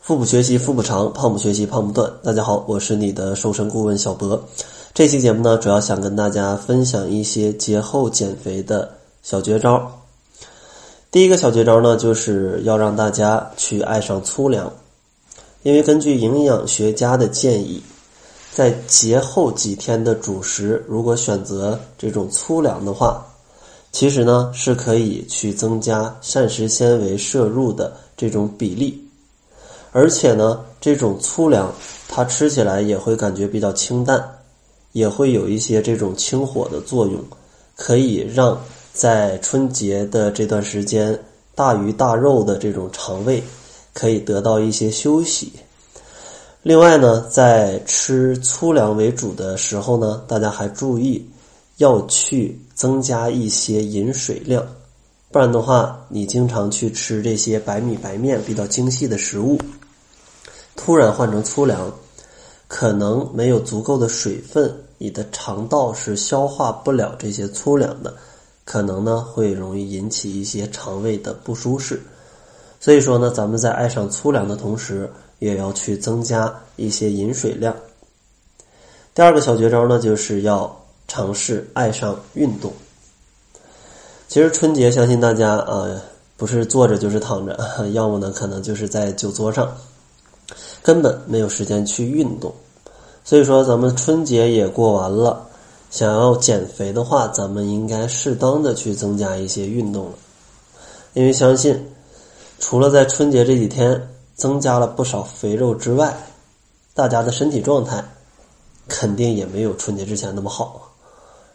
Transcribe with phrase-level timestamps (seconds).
[0.00, 2.10] 腹部学习腹部长，胖不学习胖不断。
[2.22, 4.42] 大家好，我是你的瘦身顾问小博。
[4.94, 8.90] 这期节目呢，主要想跟大家分享一些节后减肥的
[9.22, 10.00] 小绝招。
[11.10, 14.72] 第一个小绝招呢，就是要让大家去爱上粗粮，
[15.64, 17.82] 因为根据营养学家的建议，
[18.54, 23.22] 在节后几天的主食，如果选择这种粗粮的话，
[23.92, 29.06] 其实呢是可以去增加膳食纤维摄入的这种比例。
[29.92, 31.72] 而且呢，这种粗粮
[32.08, 34.22] 它吃起来也会感觉比较清淡，
[34.92, 37.20] 也会有一些这种清火的作用，
[37.76, 38.60] 可以让
[38.92, 41.18] 在春节的这段时间
[41.54, 43.42] 大鱼大肉的这种肠胃
[43.92, 45.52] 可以得到一些休息。
[46.62, 51.26] 另外呢，在吃粗粮为主的时候呢，大家还注意
[51.78, 54.64] 要去增加一些饮水量，
[55.32, 59.56] 不然的话，你经常去吃这些白米白面比较精细的食物。
[60.74, 61.92] 突然换成粗粮，
[62.66, 68.12] 可能没有足够的水分，你的肠道是消化不了这些粗粮的，
[68.64, 72.02] 可能呢会容易引起一些肠胃的不舒适。
[72.80, 77.76] 所以说呢，咱们在爱上粗粮的同时，也要去增加一些饮水量。
[79.14, 82.72] 第二个小绝招呢，就是要尝试爱上运动。
[84.30, 85.90] 其实春节，相信大家啊，
[86.36, 87.58] 不是坐着就是躺着，
[87.90, 89.68] 要么呢可能就是在酒桌上。
[90.84, 92.54] 根本没有时间去运动，
[93.24, 95.48] 所以说咱们春节也过完了，
[95.90, 100.12] 想要减肥的话，咱们应该适当的去增加一些运动了。
[101.14, 101.92] 因为相信，
[102.60, 104.00] 除了在春节这几天
[104.36, 106.16] 增加了不少肥肉之外，
[106.94, 108.04] 大家的身体状态
[108.86, 110.89] 肯定也没有春节之前那么好。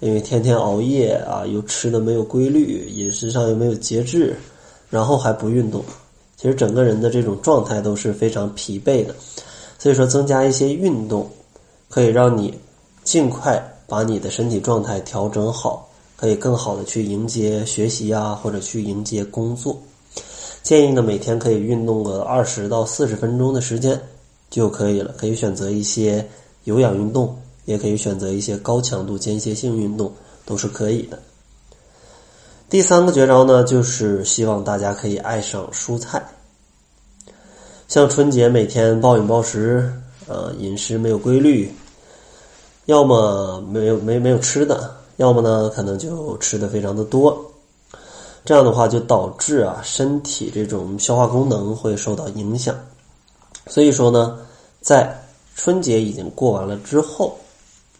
[0.00, 4.36] 因为天天熬夜啊，又吃的没有规律，饮食上又没有节制，
[4.88, 5.84] 然后还不运动。
[6.36, 9.14] 其实整个人的这种状态都是非常疲惫的，
[9.78, 11.30] 所以说增加一些运动，
[11.90, 12.58] 可以让你
[13.04, 15.86] 尽快把你的身体状态调整好，
[16.16, 19.78] 可以更好的去迎接学习啊，或者去迎接工作。
[20.62, 24.00] 建议呢，每天可以运动个二十到四十分钟的时间
[24.48, 25.14] 就可以了。
[25.18, 26.26] 可以选择一些
[26.64, 30.12] 有氧运动，也可以选择一些高强度间歇性运动，
[30.44, 31.18] 都是可以的。
[32.68, 36.24] 第三个绝招呢，就是希望大家可以爱上蔬菜。
[37.88, 39.92] 像春节每天暴饮暴食，
[40.28, 41.74] 呃，饮食没有规律，
[42.86, 47.44] 要么没有没没有吃的，要么呢可能就吃的非常的多，
[48.44, 52.72] 这样的话就导致啊身体这种消化功能会受到影响。
[53.66, 54.38] 所以说呢，
[54.80, 55.12] 在
[55.56, 57.36] 春节已经过完了之后，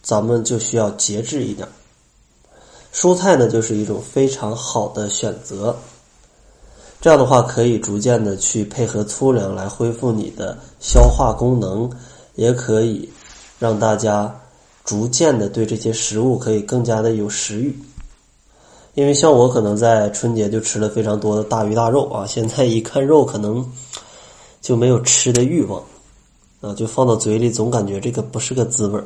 [0.01, 1.67] 咱们就需要节制一点。
[2.93, 5.75] 蔬菜呢，就是一种非常好的选择。
[6.99, 11.89] 这样的话，可以逐渐的去配合粗粮来恢复你的消化功能，
[12.35, 13.09] 也可以
[13.57, 14.39] 让大家
[14.83, 17.75] 逐渐的对这些食物可以更加的有食欲。
[18.93, 23.65] 因为像我可能在春节就吃了非常多的大鱼大肉啊，现在一看肉可能
[24.61, 25.81] 就没有吃的欲望
[26.61, 29.05] 啊，就放到嘴里总感觉这个不是个滋味儿。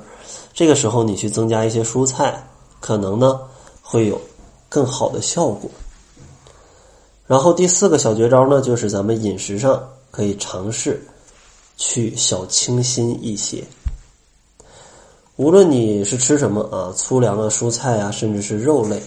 [0.54, 2.48] 这个时候你去增加一些蔬菜，
[2.80, 3.40] 可能呢。
[3.88, 4.20] 会有
[4.68, 5.70] 更好的效果。
[7.28, 11.06] 然后第四个小绝招呢，就是咱们饮食上可以尝试
[11.78, 13.64] 去小清新一些。
[15.36, 19.00] 无论你是吃什么啊，粗粮啊、蔬菜啊，甚至是肉类，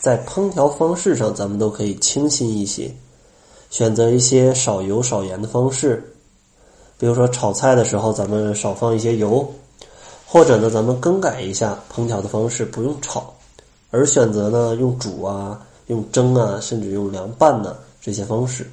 [0.00, 2.92] 在烹调方式上，咱们都可以清新一些，
[3.70, 6.13] 选择一些少油少盐的方式。
[6.98, 9.46] 比如说炒菜的时候，咱们少放一些油，
[10.26, 13.32] 或者呢，咱们更改一下烹调的方式，不用炒。
[13.90, 18.68] 而选择呢，用煮啊，用蒸啊，甚至用凉拌呢这些方式。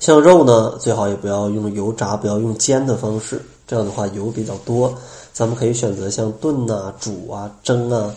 [0.00, 4.94] 像肉呢，最好也不要用油炸，不要用煎的方式，这样的话油比较多。
[5.32, 8.14] 咱们可以选择像炖啊、煮啊、蒸啊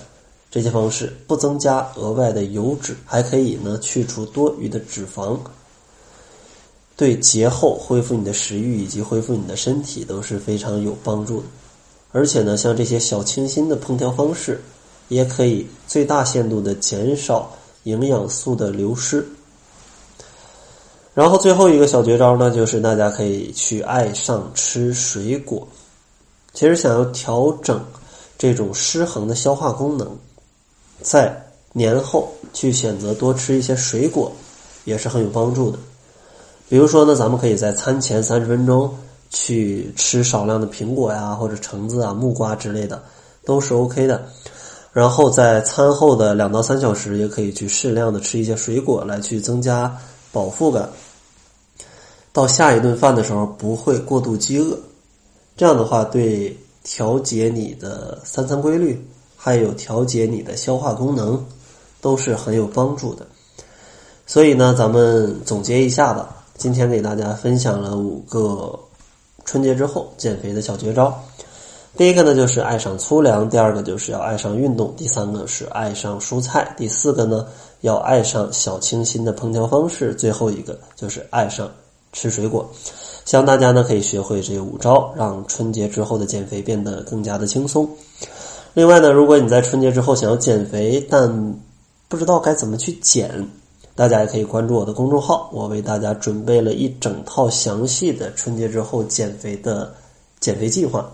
[0.51, 5.37] 这些方式，不增加额外的油脂，还可以呢去除多余的脂肪，
[6.99, 11.47] 对节后恢复你的食欲以及恢复你的身体都是非常有帮助的。
[12.11, 14.61] 而且呢，像这些小清新的烹调方式。
[15.09, 17.51] 也可以最大限度的减少
[17.85, 19.27] 营养素的流失。
[21.15, 25.67] 然后最后一个小绝招呢，就是大家可以去爱上吃水果。
[26.53, 27.83] 其实想要调整
[28.37, 30.15] 这种失衡的消化功能，
[31.01, 31.35] 在
[31.73, 34.31] 年后去选择多吃一些水果，
[34.85, 35.79] 也是很有帮助的。
[36.69, 38.95] 比如说呢，咱们可以在餐前三十分钟
[39.31, 43.01] 去吃少量的苹果呀，或者橙子啊、木瓜之类的，
[43.43, 44.23] 都是 OK 的。
[44.93, 49.97] 然后在餐后的两到三小时，也可以去适量的吃一些水果，来去增加
[50.31, 50.87] 饱腹感。
[52.31, 54.77] 到下一顿饭的时候不会过度饥饿。
[55.57, 59.03] 这样的话，对调节你的三餐规律，
[59.35, 61.43] 还有调节你的消化功能，
[61.99, 63.25] 都是很有帮助的。
[64.27, 66.35] 所以呢，咱们总结一下吧。
[66.59, 68.77] 今天给大家分享了五个
[69.45, 71.17] 春节之后减肥的小绝招。
[71.95, 77.47] 第一个呢，就是爱上粗粮；第二个就是要爱上运动；第三个是爱上蔬菜；第四个呢，
[77.79, 81.71] 要爱上小清新的烹调方式；最后一个就是爱上
[82.11, 82.69] 吃水果。
[83.23, 87.89] 希望大家呢可以学会这五招，让春节之后的减肥变得更加的轻松。
[88.73, 91.55] 另外呢，如果你在春节之后想要减肥，但
[92.09, 93.47] 不知道该怎么去减，
[93.99, 99.93] 大家也可以关注我的公众号，我为大家准备了一整套详细的春节之后减肥的
[100.39, 101.11] 减肥计划。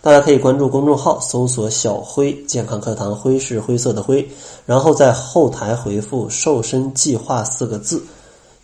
[0.00, 4.24] 大家可以关注公众号，搜索“小辉健康课堂”，灰是灰色的灰，
[4.64, 8.00] 然后在后台回复“瘦身计划”四个字，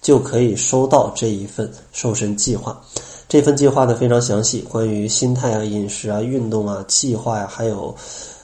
[0.01, 2.81] 就可以收到这一份瘦身计划。
[3.29, 7.93] 这份计划呢非常详细，关于心态啊、饮食啊、运动啊、计划呀，还有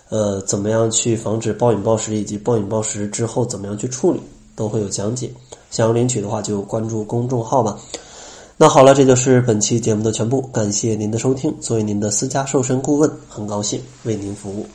[0.09, 4.21] 呃怎么样去防止暴饮暴食，以及暴饮暴食之后怎么样去处理，
[4.55, 5.31] 都会有讲解。
[5.71, 7.79] 想要领取的话，就关注公众号吧。
[8.57, 10.43] 那好了，这就是本期节目的全部。
[10.53, 11.55] 感谢您的收听。
[11.61, 14.67] 作为您的私家瘦身顾问，很高兴为您服务。